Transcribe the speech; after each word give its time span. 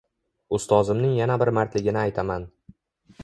Ustozimning 0.57 1.11
yana 1.19 1.37
bir 1.43 1.53
mardligini 1.57 2.01
aytaman. 2.05 2.47